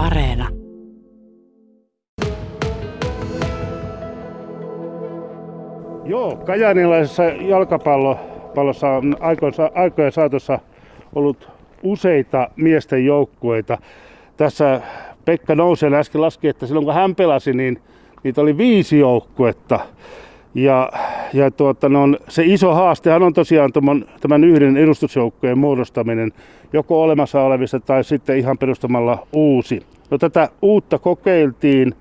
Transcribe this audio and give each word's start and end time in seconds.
Areena. 0.00 0.48
Joo, 6.04 6.36
kajanilaisessa 6.36 7.24
jalkapallossa 7.24 8.88
on 8.88 9.16
aikojen 9.74 10.12
saatossa 10.12 10.58
ollut 11.14 11.48
useita 11.82 12.50
miesten 12.56 13.06
joukkueita. 13.06 13.78
Tässä 14.36 14.80
Pekka 15.24 15.54
Nousen 15.54 15.94
äsken 15.94 16.20
laski, 16.20 16.48
että 16.48 16.66
silloin 16.66 16.86
kun 16.86 16.94
hän 16.94 17.14
pelasi, 17.14 17.52
niin 17.52 17.80
niitä 18.22 18.40
oli 18.40 18.56
viisi 18.56 18.98
joukkuetta. 18.98 19.80
Ja, 20.54 20.90
ja 21.32 21.50
tuota, 21.50 21.88
no, 21.88 22.00
se 22.28 22.42
iso 22.44 22.74
haastehan 22.74 23.22
on 23.22 23.32
tosiaan 23.32 23.72
tämän, 23.72 24.04
tämän 24.20 24.44
yhden 24.44 24.76
edustusjoukkojen 24.76 25.58
muodostaminen 25.58 26.32
joko 26.72 27.02
olemassa 27.02 27.42
olevissa 27.42 27.80
tai 27.80 28.04
sitten 28.04 28.38
ihan 28.38 28.58
perustamalla 28.58 29.26
uusi. 29.32 29.82
No, 30.10 30.18
tätä 30.18 30.48
uutta 30.62 30.98
kokeiltiin, 30.98 31.94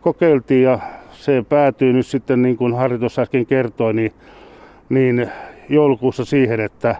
kokeiltiin 0.00 0.62
ja 0.62 0.78
se 1.12 1.44
päätyy 1.48 1.92
nyt 1.92 2.06
sitten 2.06 2.42
niin 2.42 2.56
kuin 2.56 2.74
Harri 2.74 2.98
tuossa 2.98 3.22
äsken 3.22 3.46
kertoi, 3.46 3.94
niin, 3.94 4.12
niin 4.88 5.30
joulukuussa 5.68 6.24
siihen, 6.24 6.60
että, 6.60 6.96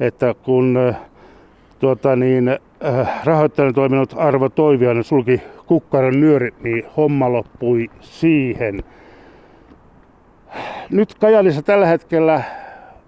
että 0.00 0.34
kun 0.42 0.94
tuota 1.78 2.16
niin, 2.16 2.58
rahoittajana 3.24 3.72
toiminut 3.72 4.14
Arvo 4.16 4.48
Toiviainen 4.48 5.04
sulki 5.04 5.40
kukkaron 5.66 6.20
nyörit, 6.20 6.54
niin 6.62 6.84
homma 6.96 7.32
loppui 7.32 7.90
siihen. 8.00 8.84
Nyt 10.90 11.14
Kajalissa 11.14 11.62
tällä 11.62 11.86
hetkellä 11.86 12.42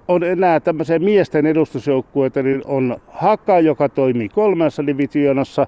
on 0.09 0.23
enää 0.25 0.61
tämmöisiä 0.61 0.99
miesten 0.99 1.47
edustusjoukkueita, 1.47 2.43
niin 2.43 2.63
on 2.65 2.97
Haka, 3.09 3.61
joka 3.61 3.89
toimii 3.89 4.29
kolmessa 4.29 4.87
divisioonassa, 4.87 5.67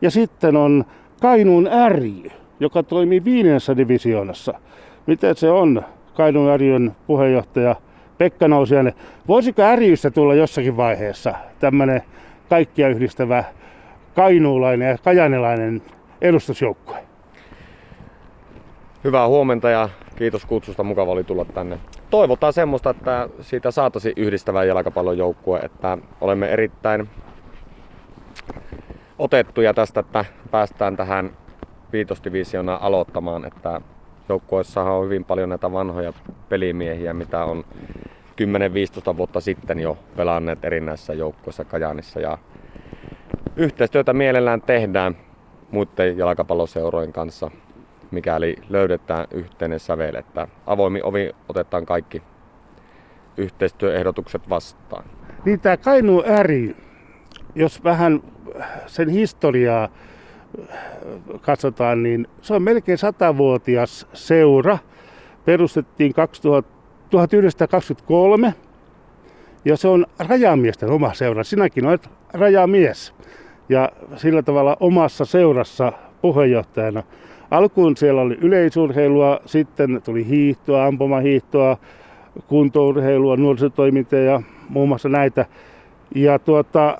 ja 0.00 0.10
sitten 0.10 0.56
on 0.56 0.84
Kainuun 1.20 1.68
ärjy, 1.72 2.30
joka 2.60 2.82
toimii 2.82 3.24
viidennessä 3.24 3.76
divisioonassa. 3.76 4.54
Miten 5.06 5.36
se 5.36 5.50
on, 5.50 5.82
Kainuun 6.14 6.50
ärjyn 6.50 6.96
puheenjohtaja 7.06 7.76
Pekka 8.18 8.48
Nousiainen? 8.48 8.92
Voisiko 9.28 9.62
ärjystä 9.62 10.10
tulla 10.10 10.34
jossakin 10.34 10.76
vaiheessa 10.76 11.34
tämmöinen 11.58 12.02
kaikkia 12.48 12.88
yhdistävä 12.88 13.44
kainuulainen 14.14 14.88
ja 14.88 14.98
kajanilainen 14.98 15.82
edustusjoukkue? 16.20 16.96
Hyvää 19.04 19.28
huomenta 19.28 19.70
ja 19.70 19.88
kiitos 20.16 20.46
kutsusta. 20.46 20.82
Mukava 20.82 21.12
oli 21.12 21.24
tulla 21.24 21.44
tänne. 21.44 21.78
Toivotaan 22.10 22.52
semmoista, 22.52 22.90
että 22.90 23.28
siitä 23.40 23.70
saataisiin 23.70 24.14
yhdistävä 24.16 24.64
jalkapallon 24.64 25.18
joukkue, 25.18 25.58
että 25.58 25.98
olemme 26.20 26.46
erittäin 26.46 27.08
otettuja 29.18 29.74
tästä, 29.74 30.00
että 30.00 30.24
päästään 30.50 30.96
tähän 30.96 31.30
viitosdivisioonaan 31.92 32.82
aloittamaan, 32.82 33.44
että 33.44 33.80
joukkueessahan 34.28 34.92
on 34.92 35.04
hyvin 35.04 35.24
paljon 35.24 35.48
näitä 35.48 35.72
vanhoja 35.72 36.12
pelimiehiä, 36.48 37.14
mitä 37.14 37.44
on 37.44 37.64
10-15 39.12 39.16
vuotta 39.16 39.40
sitten 39.40 39.80
jo 39.80 39.98
pelanneet 40.16 40.64
erinäisissä 40.64 41.14
joukkueissa 41.14 41.64
Kajanissa 41.64 42.20
ja 42.20 42.38
yhteistyötä 43.56 44.12
mielellään 44.12 44.62
tehdään 44.62 45.16
muiden 45.70 46.18
jalkapalloseurojen 46.18 47.12
kanssa, 47.12 47.50
mikäli 48.10 48.56
löydetään 48.68 49.26
yhteinen 49.30 49.80
sävel, 49.80 50.14
että 50.14 50.48
avoimi 50.66 51.00
ovi 51.02 51.30
otetaan 51.48 51.86
kaikki 51.86 52.22
yhteistyöehdotukset 53.36 54.48
vastaan. 54.48 55.04
Niin 55.44 55.60
tämä 55.60 55.76
Kainu 55.76 56.22
ry, 56.42 56.76
jos 57.54 57.84
vähän 57.84 58.22
sen 58.86 59.08
historiaa 59.08 59.88
katsotaan, 61.40 62.02
niin 62.02 62.28
se 62.42 62.54
on 62.54 62.62
melkein 62.62 62.98
satavuotias 62.98 64.06
seura. 64.12 64.78
Perustettiin 65.44 66.14
2000, 66.14 66.76
1923 67.10 68.54
ja 69.64 69.76
se 69.76 69.88
on 69.88 70.06
rajamiesten 70.18 70.90
oma 70.90 71.14
seura. 71.14 71.44
Sinäkin 71.44 71.86
olet 71.86 72.10
rajamies 72.32 73.14
ja 73.68 73.92
sillä 74.16 74.42
tavalla 74.42 74.76
omassa 74.80 75.24
seurassa 75.24 75.92
puheenjohtajana. 76.22 77.02
Alkuun 77.50 77.96
siellä 77.96 78.20
oli 78.20 78.38
yleisurheilua, 78.40 79.40
sitten 79.46 80.00
tuli 80.04 80.26
hiihtoa, 80.28 80.86
ampumahiihtoa, 80.86 81.76
kuntourheilua, 82.46 83.36
nuorisotoimintaa 83.36 84.18
ja 84.18 84.42
muun 84.68 84.88
muassa 84.88 85.08
näitä. 85.08 85.46
Ja 86.14 86.38
tuota, 86.38 86.98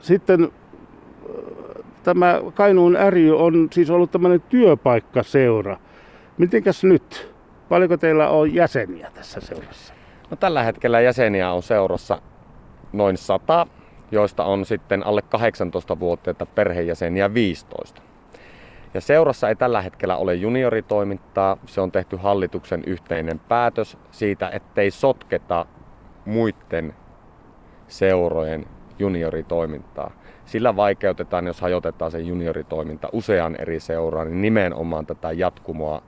sitten 0.00 0.48
tämä 2.02 2.40
Kainuun 2.54 2.96
ry 3.10 3.38
on 3.38 3.68
siis 3.72 3.90
ollut 3.90 4.10
tämmöinen 4.10 4.42
työpaikkaseura. 4.48 5.76
Mitenkäs 6.38 6.84
nyt? 6.84 7.34
Paljonko 7.68 7.96
teillä 7.96 8.28
on 8.28 8.54
jäseniä 8.54 9.10
tässä 9.14 9.40
seurassa? 9.40 9.94
No, 10.30 10.36
tällä 10.36 10.62
hetkellä 10.62 11.00
jäseniä 11.00 11.52
on 11.52 11.62
seurassa 11.62 12.22
noin 12.92 13.16
100, 13.16 13.66
joista 14.12 14.44
on 14.44 14.64
sitten 14.64 15.06
alle 15.06 15.22
18-vuotiaita 15.36 16.46
perhejäseniä 16.46 17.34
15. 17.34 18.02
Ja 18.94 19.00
seurassa 19.00 19.48
ei 19.48 19.56
tällä 19.56 19.82
hetkellä 19.82 20.16
ole 20.16 20.34
junioritoimintaa. 20.34 21.56
Se 21.66 21.80
on 21.80 21.92
tehty 21.92 22.16
hallituksen 22.16 22.82
yhteinen 22.86 23.38
päätös 23.38 23.98
siitä, 24.10 24.50
ettei 24.52 24.90
sotketa 24.90 25.66
muiden 26.24 26.94
seurojen 27.88 28.66
junioritoimintaa. 28.98 30.10
Sillä 30.44 30.76
vaikeutetaan, 30.76 31.46
jos 31.46 31.60
hajotetaan 31.60 32.10
se 32.10 32.18
junioritoiminta 32.18 33.08
usean 33.12 33.56
eri 33.60 33.80
seuraan, 33.80 34.26
niin 34.26 34.42
nimenomaan 34.42 35.06
tätä 35.06 35.32
jatkumoa 35.32 36.02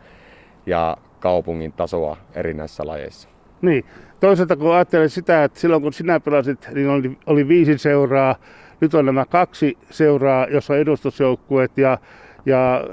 ja 0.66 0.96
kaupungin 1.20 1.72
tasoa 1.72 2.16
erinäisissä 2.34 2.86
lajeissa. 2.86 3.28
Niin. 3.62 3.84
Toisaalta 4.20 4.56
kun 4.56 4.74
ajattelee 4.74 5.08
sitä, 5.08 5.44
että 5.44 5.60
silloin 5.60 5.82
kun 5.82 5.92
sinä 5.92 6.20
pelasit, 6.20 6.68
niin 6.74 6.88
oli, 6.88 7.18
oli 7.26 7.48
viisi 7.48 7.78
seuraa. 7.78 8.36
Nyt 8.80 8.94
on 8.94 9.06
nämä 9.06 9.24
kaksi 9.24 9.78
seuraa, 9.90 10.46
jossa 10.50 10.72
on 10.72 10.78
edustusjoukkueet 10.78 11.78
ja, 11.78 11.98
ja 12.46 12.84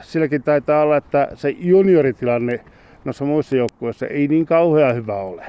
silläkin 0.00 0.42
taitaa 0.42 0.82
olla, 0.82 0.96
että 0.96 1.28
se 1.34 1.50
junioritilanne 1.50 2.60
noissa 3.04 3.24
muissa 3.24 3.56
joukkueissa 3.56 4.06
ei 4.06 4.28
niin 4.28 4.46
kauhean 4.46 4.94
hyvä 4.94 5.16
ole. 5.16 5.46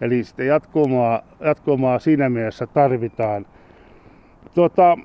Eli 0.00 0.24
sitten 0.24 0.46
jatkumaa, 0.46 1.22
jatkumaa 1.40 1.98
siinä 1.98 2.28
mielessä 2.28 2.66
tarvitaan. 2.66 3.46
Tuota, 4.54 4.98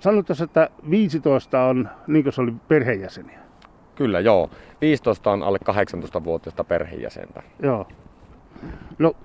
sanotaan, 0.00 0.42
että 0.44 0.70
15 0.90 1.62
on, 1.62 1.88
niin 2.06 2.22
kuin 2.22 2.32
se 2.32 2.40
oli 2.40 2.52
perheenjäseniä. 2.68 3.38
Kyllä, 3.94 4.20
joo. 4.20 4.50
15 4.80 5.30
on 5.30 5.42
alle 5.42 5.58
18-vuotiaista 5.70 6.64
perheenjäsentä. 6.64 7.42
Joo. 7.62 7.88
No, 8.98 9.16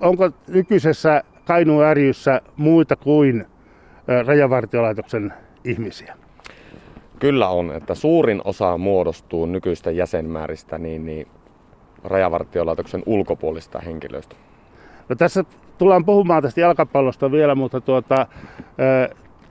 onko 0.00 0.30
nykyisessä 0.48 1.22
Kainuun 1.44 1.84
ärjyssä 1.84 2.40
muita 2.56 2.96
kuin 2.96 3.46
Rajavartiolaitoksen 4.26 5.32
ihmisiä? 5.64 6.16
Kyllä 7.18 7.48
on, 7.48 7.72
että 7.72 7.94
suurin 7.94 8.40
osa 8.44 8.78
muodostuu 8.78 9.46
nykyistä 9.46 9.90
jäsenmääristä 9.90 10.78
niin, 10.78 11.06
niin 11.06 11.26
Rajavartiolaitoksen 12.04 13.02
ulkopuolista 13.06 13.78
henkilöistä. 13.78 14.36
No 15.08 15.16
tässä 15.16 15.44
tullaan 15.78 16.04
puhumaan 16.04 16.42
tästä 16.42 16.60
jalkapallosta 16.60 17.32
vielä, 17.32 17.54
mutta 17.54 17.80
tuota, 17.80 18.26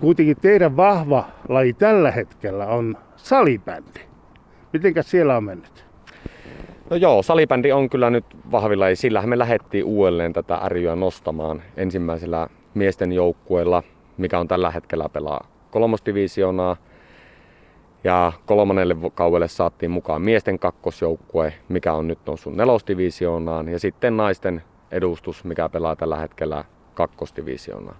kuitenkin 0.01 0.37
teidän 0.41 0.77
vahva 0.77 1.25
laji 1.49 1.73
tällä 1.73 2.11
hetkellä 2.11 2.65
on 2.65 2.97
salibändi. 3.15 3.99
Mitenkä 4.73 5.03
siellä 5.03 5.37
on 5.37 5.43
mennyt? 5.43 5.85
No 6.89 6.97
joo, 6.97 7.23
salibändi 7.23 7.71
on 7.71 7.89
kyllä 7.89 8.09
nyt 8.09 8.25
vahvilla 8.51 8.89
ja 8.89 8.95
sillähän 8.95 9.29
me 9.29 9.37
lähdettiin 9.37 9.85
uudelleen 9.85 10.33
tätä 10.33 10.55
ärjyä 10.55 10.95
nostamaan 10.95 11.61
ensimmäisellä 11.77 12.47
miesten 12.73 13.11
joukkueella, 13.11 13.83
mikä 14.17 14.39
on 14.39 14.47
tällä 14.47 14.71
hetkellä 14.71 15.09
pelaa 15.09 15.47
kolmosdivisioonaa. 15.71 16.75
Ja 18.07 18.33
kolmannelle 18.45 18.95
kaudelle 19.13 19.47
saatiin 19.47 19.91
mukaan 19.91 20.21
miesten 20.21 20.59
kakkosjoukkue, 20.59 21.53
mikä 21.69 21.93
on 21.93 22.07
nyt 22.07 22.19
noussut 22.25 22.55
nelosdivisioonaan. 22.55 23.69
Ja 23.69 23.79
sitten 23.79 24.17
naisten 24.17 24.63
edustus, 24.91 25.43
mikä 25.43 25.69
pelaa 25.69 25.95
tällä 25.95 26.17
hetkellä 26.17 26.63
kakkosdivisioonaa. 26.93 27.95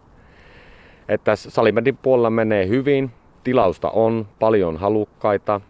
Että 1.10 1.36
salibändin 1.36 1.98
puolella 1.98 2.30
menee 2.30 2.68
hyvin, 2.68 3.12
tilausta 3.44 3.90
on, 3.90 4.28
paljon 4.40 4.78
halukkaita 4.78 5.62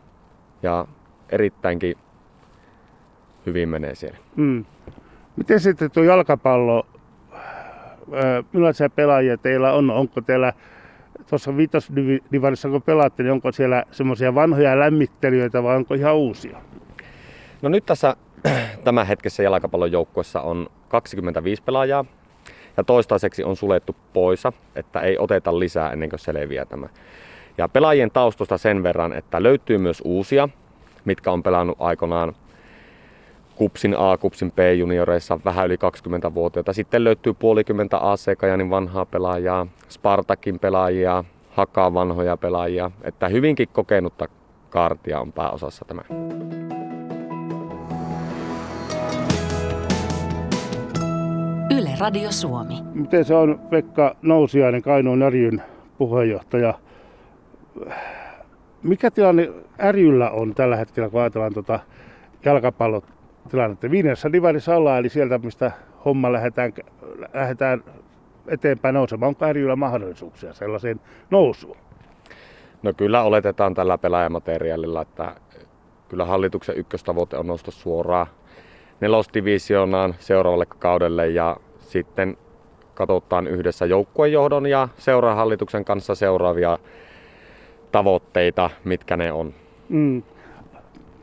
ja 0.63 0.85
erittäinkin 1.29 1.95
hyvin 3.45 3.69
menee 3.69 3.95
siellä. 3.95 4.17
Mm. 4.35 4.65
Miten 5.35 5.59
sitten 5.59 5.91
tuo 5.91 6.03
jalkapallo, 6.03 6.87
millaisia 8.53 8.89
pelaajia 8.89 9.37
teillä 9.37 9.73
on? 9.73 9.89
Onko 9.89 10.21
teillä 10.21 10.53
tuossa 11.29 11.57
viitosdivarissa 11.57 12.69
kun 12.69 12.81
pelaatte, 12.81 13.23
niin 13.23 13.31
onko 13.31 13.51
siellä 13.51 13.83
semmoisia 13.91 14.35
vanhoja 14.35 14.79
lämmittelijöitä 14.79 15.63
vai 15.63 15.75
onko 15.75 15.93
ihan 15.93 16.15
uusia? 16.15 16.61
No 17.61 17.69
nyt 17.69 17.85
tässä 17.85 18.15
tämän 18.83 19.07
hetkessä 19.07 19.43
jalkapallon 19.43 19.91
joukkuessa 19.91 20.41
on 20.41 20.67
25 20.87 21.63
pelaajaa. 21.63 22.05
ja 22.77 22.83
toistaiseksi 22.83 23.43
on 23.43 23.55
sulettu 23.55 23.95
poisa, 24.13 24.53
että 24.75 24.99
ei 24.99 25.17
oteta 25.17 25.59
lisää 25.59 25.91
ennen 25.91 26.09
kuin 26.09 26.19
selviää 26.19 26.65
tämä. 26.65 26.89
Ja 27.57 27.69
pelaajien 27.69 28.11
taustosta 28.11 28.57
sen 28.57 28.83
verran, 28.83 29.13
että 29.13 29.43
löytyy 29.43 29.77
myös 29.77 30.01
uusia, 30.05 30.49
mitkä 31.05 31.31
on 31.31 31.43
pelannut 31.43 31.77
aikanaan 31.79 32.35
Kupsin 33.57 33.95
A, 33.97 34.17
Kupsin 34.17 34.51
B-junioreissa 34.51 35.39
vähän 35.45 35.65
yli 35.65 35.75
20-vuotiaita. 35.75 36.73
Sitten 36.73 37.03
löytyy 37.03 37.33
puolikymmentä 37.33 37.97
AC 38.11 38.37
Kajanin 38.37 38.69
vanhaa 38.69 39.05
pelaajaa, 39.05 39.67
Spartakin 39.89 40.59
pelaajia, 40.59 41.23
Hakaa 41.49 41.93
vanhoja 41.93 42.37
pelaajia. 42.37 42.91
Että 43.01 43.27
hyvinkin 43.27 43.67
kokenutta 43.73 44.27
kaartia 44.69 45.19
on 45.19 45.33
pääosassa 45.33 45.85
tämä. 45.85 46.01
Yle 51.77 51.89
Radio 51.99 52.31
Suomi. 52.31 52.81
Miten 52.93 53.25
se 53.25 53.35
on 53.35 53.59
Pekka 53.69 54.15
Nousiainen, 54.21 54.81
Kainuun 54.81 55.31
Ryn 55.31 55.63
puheenjohtaja? 55.97 56.73
Mikä 58.83 59.11
tilanne 59.11 59.49
Ryllä 59.91 60.29
on 60.29 60.55
tällä 60.55 60.75
hetkellä, 60.75 61.09
kun 61.09 61.21
ajatellaan 61.21 61.53
tuota 61.53 61.79
jalkapallotilannetta? 63.47 63.91
Viidessä 63.91 64.31
divarissa 64.31 64.75
ollaan, 64.75 64.99
eli 64.99 65.09
sieltä, 65.09 65.37
mistä 65.37 65.71
homma 66.05 66.33
lähdetään, 66.33 66.73
lähdetään 67.33 67.83
eteenpäin 68.47 68.95
nousemaan. 68.95 69.27
Onko 69.27 69.53
Ryllä 69.53 69.75
mahdollisuuksia 69.75 70.53
sellaiseen 70.53 70.99
nousuun? 71.31 71.77
No 72.83 72.93
kyllä 72.93 73.23
oletetaan 73.23 73.73
tällä 73.73 73.97
pelaajamateriaalilla, 73.97 75.01
että 75.01 75.35
kyllä 76.09 76.25
hallituksen 76.25 76.77
ykköstavoite 76.77 77.37
on 77.37 77.47
nousta 77.47 77.71
suoraan 77.71 78.27
nelosdivisioonaan 79.01 80.15
seuraavalle 80.19 80.65
kaudelle 80.65 81.27
ja 81.27 81.57
sitten 81.79 82.37
katsotaan 82.93 83.47
yhdessä 83.47 83.85
joukkuejohdon 83.85 84.67
ja 84.67 84.87
seurahallituksen 84.97 85.85
kanssa 85.85 86.15
seuraavia 86.15 86.79
tavoitteita, 87.91 88.69
mitkä 88.83 89.17
ne 89.17 89.31
on. 89.31 89.53
Mm. 89.89 90.23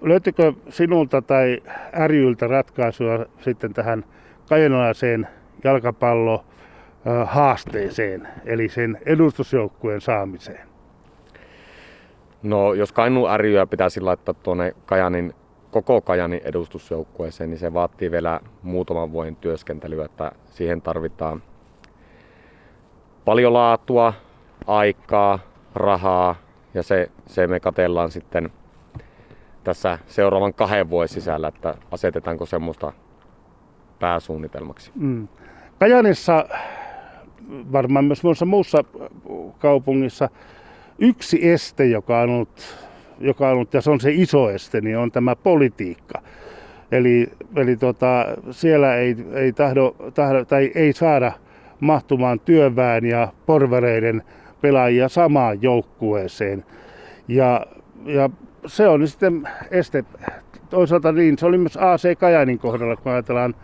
Löytyykö 0.04 0.52
sinulta 0.68 1.22
tai 1.22 1.62
RYltä 2.06 2.46
ratkaisua 2.46 3.26
sitten 3.40 3.74
tähän 3.74 4.04
kajenalaiseen 4.48 5.28
jalkapallo 5.64 6.44
haasteeseen, 7.24 8.28
eli 8.44 8.68
sen 8.68 8.98
edustusjoukkueen 9.06 10.00
saamiseen? 10.00 10.68
No 12.42 12.74
jos 12.74 12.92
Kainu 12.92 13.24
ry 13.36 13.52
pitäisi 13.70 14.00
laittaa 14.00 14.34
tuonne 14.34 14.74
Kajanin, 14.86 15.34
koko 15.70 16.00
Kajanin 16.00 16.40
edustusjoukkueeseen, 16.44 17.50
niin 17.50 17.58
se 17.58 17.74
vaatii 17.74 18.10
vielä 18.10 18.40
muutaman 18.62 19.12
vuoden 19.12 19.36
työskentelyä, 19.36 20.04
että 20.04 20.32
siihen 20.44 20.82
tarvitaan 20.82 21.42
paljon 23.24 23.52
laatua, 23.52 24.12
aikaa, 24.66 25.38
rahaa 25.74 26.36
ja 26.74 26.82
se, 26.82 27.10
se 27.26 27.46
me 27.46 27.60
katellaan 27.60 28.10
sitten 28.10 28.50
tässä 29.64 29.98
seuraavan 30.06 30.54
kahden 30.54 30.90
vuoden 30.90 31.08
sisällä, 31.08 31.48
että 31.48 31.74
asetetaanko 31.90 32.46
semmoista 32.46 32.92
pääsuunnitelmaksi. 33.98 34.90
Mm. 34.94 35.28
Kajanissa, 35.78 36.48
varmaan 37.72 38.04
myös 38.04 38.24
monessa 38.24 38.44
muussa 38.44 38.84
kaupungissa, 39.58 40.28
yksi 40.98 41.48
este, 41.48 41.84
joka 41.84 42.20
on 42.20 42.30
ollut, 42.30 42.76
joka 43.20 43.46
on 43.46 43.52
ollut 43.52 43.74
ja 43.74 43.80
se 43.80 43.90
on 43.90 44.00
se 44.00 44.10
iso 44.12 44.50
este, 44.50 44.80
niin 44.80 44.98
on 44.98 45.12
tämä 45.12 45.36
politiikka. 45.36 46.22
Eli, 46.92 47.32
eli 47.56 47.76
tota, 47.76 48.26
siellä 48.50 48.96
ei, 48.96 49.16
ei, 49.34 49.52
tahdo, 49.52 49.96
tahdo, 50.14 50.44
tai 50.44 50.72
ei 50.74 50.92
saada 50.92 51.32
mahtumaan 51.80 52.40
työväen 52.40 53.04
ja 53.04 53.28
porvereiden 53.46 54.22
pelaajia 54.60 55.08
samaan 55.08 55.62
joukkueeseen. 55.62 56.64
Ja, 57.28 57.66
ja 58.06 58.30
se 58.66 58.88
on 58.88 59.08
sitten 59.08 59.48
este. 59.70 60.04
Toisaalta 60.70 61.12
niin, 61.12 61.38
se 61.38 61.46
oli 61.46 61.58
myös 61.58 61.76
AC 61.76 62.18
Kajanin 62.18 62.58
kohdalla, 62.58 62.96
kun 62.96 63.12
ajatellaan 63.12 63.54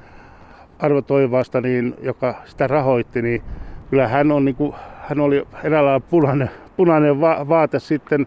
Arvo 0.78 1.02
Toivasta, 1.02 1.60
niin, 1.60 1.94
joka 2.02 2.34
sitä 2.44 2.66
rahoitti, 2.66 3.22
niin 3.22 3.42
kyllä 3.90 4.08
hän, 4.08 4.32
on, 4.32 4.44
niin 4.44 4.54
kuin, 4.54 4.74
hän 5.08 5.20
oli 5.20 5.46
eräällä 5.64 6.00
punainen, 6.00 6.50
punainen 6.76 7.20
va- 7.20 7.48
vaate 7.48 7.78
sitten 7.78 8.26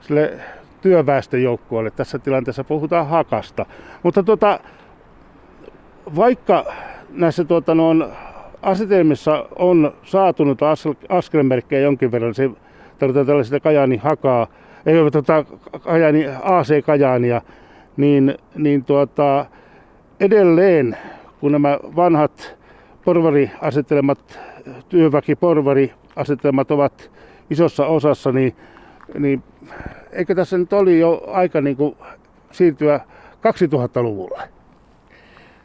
sille 0.00 0.32
työväestöjoukkueelle. 0.80 1.90
Tässä 1.90 2.18
tilanteessa 2.18 2.64
puhutaan 2.64 3.06
hakasta. 3.06 3.66
Mutta 4.02 4.22
tuota, 4.22 4.60
vaikka 6.16 6.64
näissä 7.10 7.44
tuota, 7.44 7.74
no, 7.74 8.10
asetelmissa 8.62 9.46
on 9.56 9.92
saatunut 10.02 10.58
askelmerkkejä 11.08 11.82
jonkin 11.82 12.12
verran, 12.12 12.34
se 12.34 12.50
tarvitaan 12.98 13.26
tällaista 13.26 13.60
Kajani 13.60 13.96
hakaa, 13.96 14.46
ei 14.86 14.98
ole 15.00 15.10
tuota, 15.10 15.44
Kajani, 15.80 16.26
AC 16.42 16.84
Kajania, 16.84 17.42
niin, 17.96 18.34
niin 18.54 18.84
tuota, 18.84 19.46
edelleen 20.20 20.96
kun 21.40 21.52
nämä 21.52 21.78
vanhat 21.96 22.56
porvari-asettelemat, 23.04 24.38
työväki-porvari-asettelemat 24.88 26.70
ovat 26.70 27.10
isossa 27.50 27.86
osassa, 27.86 28.32
niin, 28.32 28.56
niin 29.18 29.42
eikö 30.12 30.34
tässä 30.34 30.58
nyt 30.58 30.72
oli 30.72 31.00
jo 31.00 31.22
aika 31.26 31.60
niin 31.60 31.76
kuin 31.76 31.96
siirtyä 32.50 33.00
2000-luvulle? 33.36 34.42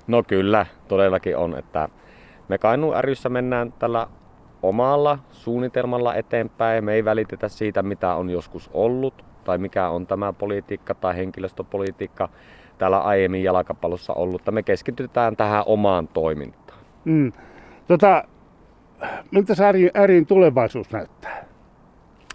No 0.08 0.24
kyllä, 0.24 0.66
todellakin 0.88 1.38
on, 1.38 1.58
että 1.58 1.90
me 2.50 2.58
Kainuun 2.58 3.04
ryssä 3.04 3.30
mennään 3.30 3.74
tällä 3.80 4.08
omalla 4.64 5.20
suunnitelmalla 5.32 6.16
eteenpäin. 6.16 6.84
Me 6.84 6.94
ei 6.94 7.06
välitetä 7.06 7.48
siitä, 7.48 7.84
mitä 7.84 8.16
on 8.16 8.30
joskus 8.30 8.70
ollut 8.74 9.26
tai 9.44 9.58
mikä 9.58 9.90
on 9.90 10.08
tämä 10.08 10.34
politiikka 10.34 10.96
tai 10.96 11.16
henkilöstöpolitiikka 11.16 12.30
täällä 12.78 13.00
aiemmin 13.00 13.44
jalkapallossa 13.44 14.14
ollut. 14.14 14.42
Me 14.52 14.64
keskitytään 14.64 15.36
tähän 15.36 15.64
omaan 15.66 16.08
toimintaan. 16.08 16.80
Mm. 17.06 17.32
Tota, 17.88 18.24
miltä 19.32 19.56
se 19.56 19.64
ärin 19.96 20.26
tulevaisuus 20.26 20.92
näyttää? 20.92 21.46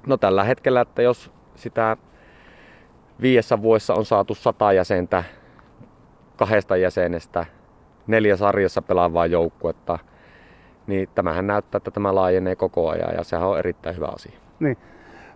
No 0.07 0.17
tällä 0.17 0.45
hetkellä, 0.45 0.81
että 0.81 1.03
jos 1.03 1.33
sitä 1.55 1.97
viidessä 3.21 3.63
vuodessa 3.63 3.95
on 3.95 4.05
saatu 4.05 4.35
sata 4.35 4.73
jäsentä 4.73 5.25
kahdesta 6.37 6.77
jäsenestä 6.77 7.47
neljä 8.07 8.37
sarjassa 8.37 8.83
pelaavaa 8.83 9.27
joukkuetta, 9.27 9.99
niin 10.87 11.08
tämähän 11.14 11.46
näyttää, 11.46 11.76
että 11.76 11.90
tämä 11.90 12.14
laajenee 12.14 12.56
koko 12.56 12.90
ajan 12.90 13.14
ja 13.17 13.25
sehän 13.25 13.49
on 13.49 13.58
erittäin 13.58 13.96
hyvä 13.96 14.06
asia. 14.06 14.32
Niin. 14.61 14.76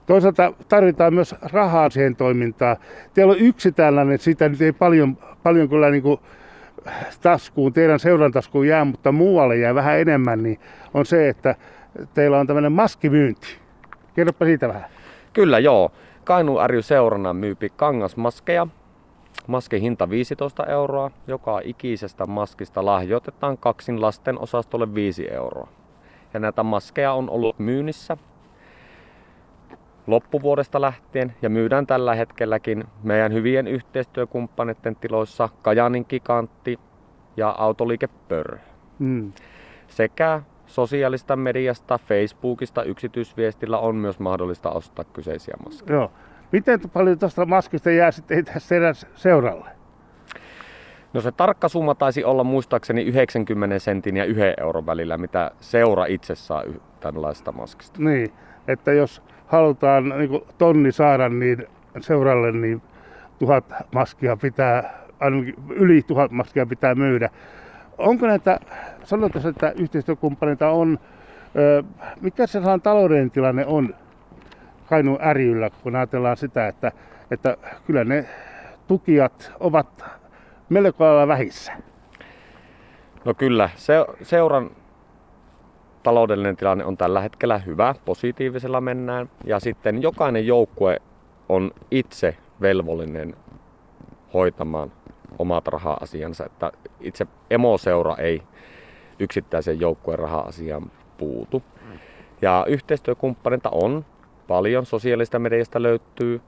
Toisaalta 0.07 0.53
tarvitaan 0.69 1.15
myös 1.15 1.35
rahaa 1.43 1.91
siihen 1.91 2.17
toimintaan. 2.17 2.77
Teillä 3.15 3.33
on 3.33 3.39
yksi 3.39 3.73
tällainen, 3.73 4.19
sitä 4.19 4.49
nyt 4.49 4.61
ei 4.61 4.73
paljon, 4.73 5.19
paljon 5.43 5.69
kyllä 5.69 5.91
niin 5.91 6.03
kuin 6.03 6.21
taskuun, 7.23 7.73
teidän 7.73 7.99
seurantaskuun 7.99 8.69
jää, 8.69 8.85
mutta 8.85 9.13
muualle 9.13 9.57
jää 9.57 9.75
vähän 9.75 9.99
enemmän, 9.99 10.43
niin 10.43 10.61
on 10.95 11.07
se, 11.07 11.29
että 11.29 11.55
teillä 12.15 12.39
on 12.39 12.47
tämmöinen 12.47 12.73
maskimyynti. 12.73 13.59
Kerropa 14.15 14.45
siitä 14.45 14.69
vähän. 14.69 14.85
Kyllä 15.33 15.59
joo. 15.59 15.93
Kainu 16.25 16.57
ry 16.67 16.83
seurana 16.83 17.33
myypi 17.33 17.73
kangasmaskeja, 17.77 18.67
Maskin 19.47 19.81
hinta 19.81 20.11
15 20.11 20.67
euroa. 20.67 21.11
Joka 21.27 21.61
ikisestä 21.65 22.27
maskista 22.27 22.85
lahjoitetaan 22.85 23.59
kaksin 23.59 24.01
lasten 24.01 24.39
osastolle 24.39 24.95
5 24.95 25.33
euroa. 25.33 25.69
Ja 26.35 26.41
näitä 26.41 26.63
maskeja 26.63 27.13
on 27.13 27.31
ollut 27.31 27.59
myynnissä 27.59 28.17
loppuvuodesta 30.07 30.81
lähtien 30.81 31.35
ja 31.43 31.51
myydään 31.51 31.87
tällä 31.87 32.15
hetkelläkin 32.15 32.85
meidän 33.03 33.33
hyvien 33.33 33.67
yhteistyökumppaneiden 33.67 34.97
tiloissa 34.97 35.49
Kajanin 35.63 36.07
Gigantti 36.09 36.79
ja 37.37 37.55
Autoliike 37.59 38.09
Pörr. 38.29 38.59
Mm. 38.99 39.33
Sekä 39.89 40.43
sosiaalista 40.67 41.37
mediasta, 41.37 41.99
Facebookista 41.99 42.83
yksityisviestillä 42.83 43.79
on 43.79 43.97
myös 43.97 44.19
mahdollista 44.19 44.71
ostaa 44.71 45.05
kyseisiä 45.05 45.55
maskeja. 45.65 45.97
Joo. 45.97 46.11
Miten 46.57 46.81
paljon 46.93 47.19
tuosta 47.19 47.47
maskista 47.47 47.91
jää 47.91 48.11
sitten 48.11 48.45
teidän 48.69 48.95
seuralle? 49.15 49.71
No 51.13 51.21
se 51.21 51.33
tarkka 51.33 51.69
summa 51.69 51.95
taisi 51.95 52.25
olla 52.25 52.45
muistaakseni 52.45 53.03
90 53.03 53.79
sentin 53.79 54.17
ja 54.17 54.25
1 54.25 54.43
euron 54.61 54.87
välillä, 54.87 55.19
mitä 55.19 55.51
seura 55.61 56.07
itse 56.07 56.35
saa 56.35 56.63
tällaista 57.01 57.53
maskista. 57.53 58.03
Niin, 58.03 58.33
että 58.69 58.93
jos 58.93 59.23
halutaan 59.47 60.09
niin 60.09 60.41
tonni 60.59 60.93
saada 60.93 61.29
niin 61.29 61.67
seuralle, 62.01 62.53
niin 62.53 62.83
tuhat 63.39 63.65
maskia 63.95 64.37
pitää, 64.37 65.01
ainakin 65.21 65.55
yli 65.71 66.03
tuhat 66.03 66.31
maskia 66.31 66.67
pitää 66.67 66.95
myydä. 66.95 67.31
Onko 67.99 68.27
näitä, 68.27 68.61
sanotaan, 69.05 69.47
että 69.47 69.73
yhteistyökumppaneita 69.77 70.71
on, 70.71 70.99
mikä 72.21 72.47
se 72.47 72.61
taloudellinen 72.83 73.31
tilanne 73.31 73.67
on 73.67 73.95
Kainuun 74.89 75.19
ärjyllä, 75.23 75.71
kun 75.83 75.97
ajatellaan 75.97 76.37
sitä, 76.37 76.69
että, 76.69 76.93
että 77.31 77.57
kyllä 77.87 78.05
ne 78.05 78.25
tukijat 78.87 79.53
ovat 79.61 80.05
melko 80.69 81.05
lailla 81.05 81.29
vähissä. 81.29 81.73
No 83.25 83.35
kyllä, 83.35 83.71
se, 83.77 83.95
seuran 84.23 84.71
taloudellinen 86.03 86.57
tilanne 86.57 86.85
on 86.85 86.97
tällä 86.97 87.21
hetkellä 87.21 87.59
hyvä, 87.59 87.95
positiivisella 88.05 88.81
mennään. 88.81 89.31
Ja 89.45 89.61
sitten 89.61 90.03
jokainen 90.03 90.47
joukkue 90.47 91.03
on 91.49 91.71
itse 91.91 92.37
velvollinen 92.61 93.37
hoitamaan 94.35 94.93
omat 95.39 95.69
raha-asiansa. 95.69 96.47
Että 96.47 96.73
itse 97.01 97.27
emoseura 97.51 98.17
ei 98.17 98.43
yksittäisen 99.19 99.81
joukkueen 99.81 100.19
raha-asiaan 100.19 100.91
puutu. 101.19 101.63
Ja 102.43 102.65
yhteistyökumppaneita 102.69 103.69
on 103.73 104.05
paljon. 104.49 104.87
Sosiaalista 104.87 105.39
mediasta 105.39 105.83
löytyy 105.83 106.41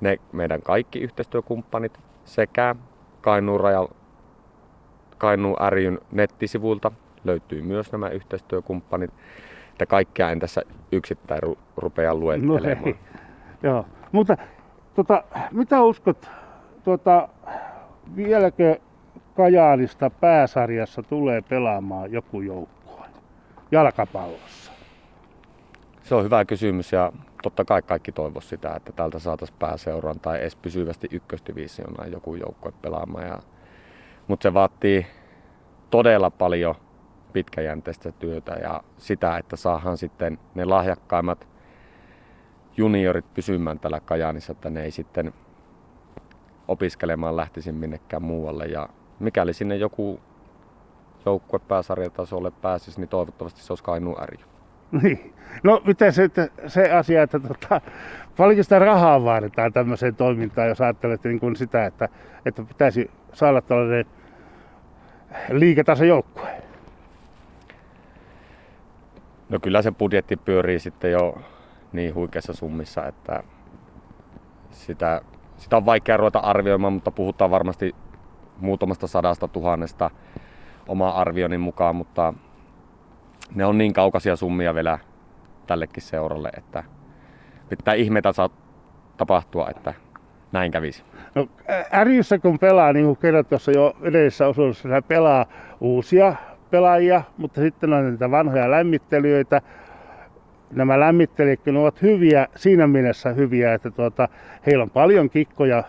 ne 0.00 0.16
meidän 0.32 0.62
kaikki 0.62 0.98
yhteistyökumppanit 0.98 2.00
sekä 2.24 2.74
Kainuun, 3.20 3.60
raja, 3.60 3.88
Kainuun 5.18 5.56
ryn 5.68 5.98
nettisivuilta 6.12 6.92
löytyy 7.24 7.62
myös 7.62 7.92
nämä 7.92 8.08
yhteistyökumppanit. 8.08 9.10
Että 9.72 9.86
kaikkia 9.86 10.30
en 10.30 10.38
tässä 10.38 10.62
yksittäin 10.92 11.42
ru- 11.42 11.58
rupea 11.76 12.14
luettelemaan. 12.14 12.90
No 12.90 12.94
Joo, 13.62 13.86
mutta 14.12 14.36
tota, 14.94 15.24
mitä 15.52 15.82
uskot, 15.82 16.30
tota, 16.84 17.28
vieläkö 18.16 18.76
Kajaanista 19.36 20.10
pääsarjassa 20.10 21.02
tulee 21.02 21.42
pelaamaan 21.42 22.12
joku 22.12 22.40
joukkue 22.40 23.06
jalkapallossa? 23.70 24.72
Se 26.02 26.14
on 26.14 26.24
hyvä 26.24 26.44
kysymys 26.44 26.92
ja 26.92 27.12
totta 27.46 27.64
kai 27.64 27.82
kaikki 27.82 28.12
toivo 28.12 28.40
sitä, 28.40 28.74
että 28.74 28.92
täältä 28.92 29.18
saataisiin 29.18 29.58
pääseuraan 29.58 30.20
tai 30.20 30.40
edes 30.40 30.56
pysyvästi 30.56 31.08
ykkösdivisioonaan 31.10 32.12
joku 32.12 32.34
joukkue 32.34 32.72
pelaamaan. 32.82 33.42
Mutta 34.28 34.42
se 34.42 34.54
vaatii 34.54 35.06
todella 35.90 36.30
paljon 36.30 36.74
pitkäjänteistä 37.32 38.12
työtä 38.12 38.52
ja 38.52 38.82
sitä, 38.98 39.38
että 39.38 39.56
saadaan 39.56 39.96
sitten 39.96 40.38
ne 40.54 40.64
lahjakkaimmat 40.64 41.48
juniorit 42.76 43.34
pysymään 43.34 43.78
tällä 43.78 44.00
Kajaanissa, 44.00 44.52
että 44.52 44.70
ne 44.70 44.82
ei 44.82 44.90
sitten 44.90 45.34
opiskelemaan 46.68 47.36
lähtisi 47.36 47.72
minnekään 47.72 48.22
muualle. 48.22 48.64
Ja 48.64 48.88
mikäli 49.18 49.52
sinne 49.52 49.76
joku 49.76 50.20
joukkue 51.26 51.58
pääsarjatasolle 51.58 52.50
pääsisi, 52.50 53.00
niin 53.00 53.08
toivottavasti 53.08 53.60
se 53.60 53.72
olisi 53.72 53.84
Kainuun. 53.84 54.16
Niin. 55.02 55.32
No 55.62 55.82
miten 55.86 56.12
se, 56.12 56.30
se 56.66 56.90
asia, 56.92 57.22
että 57.22 57.40
tota, 57.40 57.80
paljonko 58.36 58.62
sitä 58.62 58.78
rahaa 58.78 59.24
vaaditaan 59.24 59.72
tämmöiseen 59.72 60.14
toimintaan, 60.14 60.68
jos 60.68 60.80
ajattelet 60.80 61.24
niin 61.24 61.40
kuin 61.40 61.56
sitä, 61.56 61.86
että, 61.86 62.08
että 62.46 62.62
pitäisi 62.62 63.10
saada 63.32 63.60
tällainen 63.60 64.06
liiketasojoukkue? 65.50 66.62
No 69.48 69.58
kyllä 69.62 69.82
se 69.82 69.92
budjetti 69.92 70.36
pyörii 70.36 70.78
sitten 70.78 71.12
jo 71.12 71.38
niin 71.92 72.14
huikeassa 72.14 72.52
summissa, 72.52 73.06
että 73.06 73.42
sitä, 74.70 75.20
sitä 75.56 75.76
on 75.76 75.86
vaikea 75.86 76.16
ruveta 76.16 76.38
arvioimaan, 76.38 76.92
mutta 76.92 77.10
puhutaan 77.10 77.50
varmasti 77.50 77.94
muutamasta 78.60 79.06
sadasta 79.06 79.48
tuhannesta 79.48 80.10
oma 80.88 81.10
arvioni 81.10 81.58
mukaan, 81.58 81.96
mutta 81.96 82.34
ne 83.54 83.64
on 83.64 83.78
niin 83.78 83.92
kaukaisia 83.92 84.36
summia 84.36 84.74
vielä 84.74 84.98
tällekin 85.66 86.02
seuralle, 86.02 86.50
että 86.56 86.84
pitää 87.68 87.94
ihmeitä 87.94 88.32
saa 88.32 88.50
tapahtua, 89.16 89.68
että 89.70 89.94
näin 90.52 90.72
kävisi. 90.72 91.02
No, 91.34 91.48
Ärjyssä 91.92 92.38
kun 92.38 92.58
pelaa, 92.58 92.92
niin 92.92 93.06
kuin 93.06 93.16
kerrot 93.16 93.48
tuossa 93.48 93.72
jo 93.72 93.96
edellisessä 94.02 94.46
osuudessa, 94.46 95.02
pelaa 95.08 95.46
uusia 95.80 96.34
pelaajia, 96.70 97.22
mutta 97.36 97.60
sitten 97.60 97.92
on 97.92 98.10
niitä 98.10 98.30
vanhoja 98.30 98.70
lämmittelijöitä. 98.70 99.62
Nämä 100.72 101.00
lämmittelijätkin 101.00 101.76
ovat 101.76 102.02
hyviä, 102.02 102.46
siinä 102.56 102.86
mielessä 102.86 103.32
hyviä, 103.32 103.74
että 103.74 103.90
tuota, 103.90 104.28
heillä 104.66 104.82
on 104.82 104.90
paljon 104.90 105.30
kikkoja, 105.30 105.84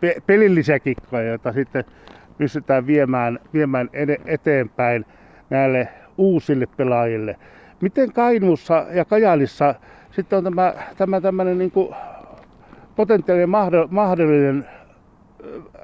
pe- 0.00 0.16
pelillisiä 0.26 0.78
kikkoja, 0.78 1.24
joita 1.24 1.52
sitten 1.52 1.84
pystytään 2.38 2.86
viemään, 2.86 3.38
viemään 3.54 3.90
eteenpäin 4.26 5.06
näille 5.50 5.88
uusille 6.18 6.66
pelaajille. 6.76 7.36
Miten 7.80 8.12
Kainuussa 8.12 8.86
ja 8.90 9.04
Kajalissa 9.04 9.74
sitten 10.10 10.36
on 10.36 10.44
tämä, 10.44 10.74
tämä 10.96 11.20
tämmöinen 11.20 11.58
niin 11.58 11.72
potentiaalinen 12.96 13.50
mahdollinen 13.90 14.68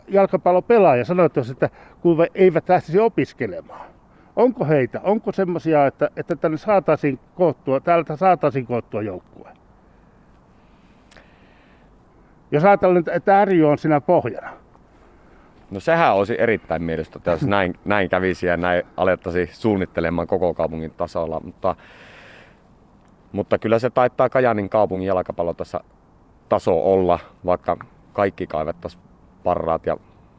jalkapallopelaaja. 0.09 1.05
Sanoit 1.05 1.37
että 1.51 1.71
kun 2.01 2.27
eivät 2.35 2.69
lähtisi 2.69 2.99
opiskelemaan. 2.99 3.89
Onko 4.37 4.65
heitä? 4.65 5.01
Onko 5.05 5.33
semmoisia, 5.33 5.87
että, 5.87 6.11
että 6.17 6.37
tänne 6.37 6.57
saataisiin 6.57 7.19
koottua, 7.35 7.81
täältä 7.81 8.17
saataisiin 8.17 8.67
koottua 8.67 9.03
joukkue? 9.03 9.49
Jos 12.51 12.65
ajatellaan, 12.65 13.05
että 13.13 13.45
Ry 13.45 13.65
on 13.65 13.79
siinä 13.79 14.01
pohjana. 14.01 14.51
No 15.71 15.81
sehän 15.81 16.15
olisi 16.15 16.35
erittäin 16.39 16.83
mielestä, 16.83 17.21
jos 17.27 17.43
näin, 17.43 17.75
näin 17.85 18.09
kävisi 18.09 18.47
ja 18.47 18.57
näin 18.57 18.83
alettaisiin 18.97 19.49
suunnittelemaan 19.53 20.29
koko 20.29 20.55
kaupungin 20.55 20.91
tasolla. 20.91 21.41
Mutta, 21.41 21.77
mutta 23.33 23.59
kyllä 23.59 23.79
se 23.79 23.91
taittaa 23.91 24.29
Kajanin 24.29 24.69
kaupungin 24.69 25.07
jalkapallotaso 25.07 25.79
taso 26.49 26.93
olla, 26.93 27.19
vaikka 27.45 27.77
kaikki 28.13 28.47
kaivettaisiin 28.47 29.03
parhaat 29.45 29.87
ja 29.87 29.97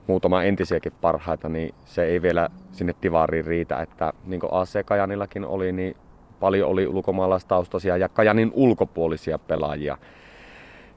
muutama 0.08 0.44
entisiäkin 0.44 0.94
parhaita, 1.02 1.50
niin 1.50 1.76
se 1.86 2.04
ei 2.04 2.22
vielä 2.22 2.50
sinne 2.72 2.94
Tivariin 3.02 3.46
riitä. 3.46 3.82
Että 3.82 4.14
niin 4.26 4.40
kuin 4.40 4.54
AC 4.54 4.86
Kajanillakin 4.86 5.46
oli, 5.46 5.72
niin 5.72 5.96
paljon 6.40 6.70
oli 6.70 6.88
ulkomaalaistaustaisia 6.88 7.98
ja 7.98 8.10
Kajanin 8.10 8.52
ulkopuolisia 8.54 9.40
pelaajia. 9.40 9.98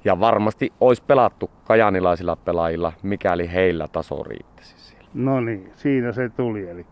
Ja 0.04 0.20
varmasti 0.20 0.72
olisi 0.80 1.02
pelattu 1.06 1.50
kajanilaisilla 1.64 2.36
pelaajilla, 2.36 2.92
mikäli 3.02 3.52
heillä 3.52 3.88
taso 3.88 4.22
riittäisi 4.22 4.74
siellä. 4.78 5.08
No 5.14 5.40
niin, 5.40 5.72
siinä 5.74 6.12
se 6.12 6.28
tuli. 6.28 6.68
Eli 6.68 6.86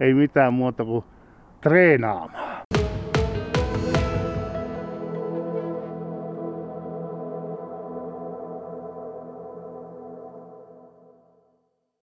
ei 0.00 0.14
mitään 0.14 0.54
muuta 0.54 0.84
kuin 0.84 1.04
treenaamaan. 1.60 2.62